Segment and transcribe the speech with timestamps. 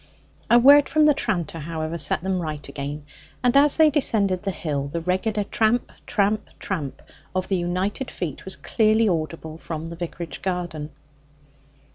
[0.49, 3.05] A word from the tranter, however, set them right again;
[3.43, 7.03] and as they descended the hill, the regular tramp, tramp, tramp
[7.35, 10.89] of the united feet was clearly audible from the vicarage garden.